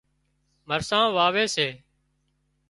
[0.69, 1.67] مرسان واوي سي